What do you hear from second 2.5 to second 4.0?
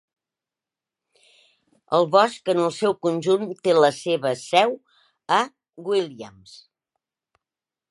en el seu conjunt té la